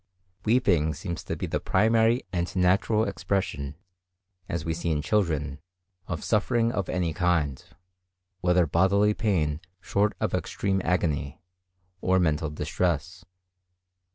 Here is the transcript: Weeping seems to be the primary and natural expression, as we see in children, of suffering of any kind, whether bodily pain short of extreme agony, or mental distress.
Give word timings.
Weeping 0.45 0.95
seems 0.95 1.23
to 1.25 1.35
be 1.35 1.45
the 1.45 1.59
primary 1.59 2.23
and 2.33 2.55
natural 2.55 3.03
expression, 3.03 3.75
as 4.49 4.65
we 4.65 4.73
see 4.73 4.89
in 4.89 5.03
children, 5.03 5.59
of 6.07 6.23
suffering 6.23 6.71
of 6.71 6.89
any 6.89 7.13
kind, 7.13 7.63
whether 8.39 8.65
bodily 8.65 9.13
pain 9.13 9.59
short 9.79 10.13
of 10.19 10.33
extreme 10.33 10.81
agony, 10.83 11.39
or 12.01 12.17
mental 12.17 12.49
distress. 12.49 13.25